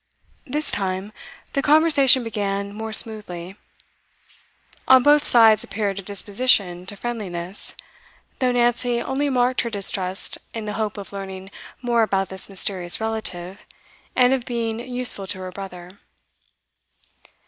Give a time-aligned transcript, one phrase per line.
[0.47, 1.13] This time,
[1.53, 3.55] the conversation began more smoothly.
[4.87, 7.75] On both sides appeared a disposition to friendliness,
[8.39, 11.51] though Nancy only marked her distrust in the hope of learning
[11.83, 13.59] more about this mysterious relative
[14.15, 15.99] and of being useful to her brother.